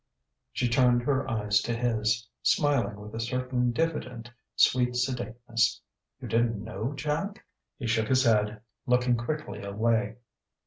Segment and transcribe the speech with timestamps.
[0.51, 5.79] She turned her eyes to his, smiling with a certain diffident, sweet sedateness.
[6.19, 7.45] "You didn't know, Jack?"
[7.77, 10.15] He shook his head, looking quickly away.